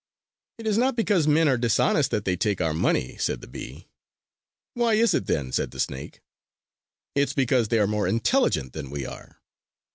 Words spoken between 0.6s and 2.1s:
is not because men are dishonest